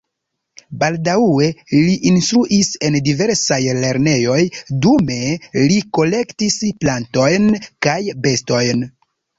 Baldaŭe 0.83 1.49
li 1.73 1.93
instruis 2.13 2.71
en 2.89 2.97
diversaj 3.09 3.61
lernejoj, 3.85 4.41
dume 4.87 5.21
li 5.69 5.79
kolektis 6.01 6.61
plantojn 6.85 7.51
kaj 7.89 7.99
bestojn. 8.27 8.89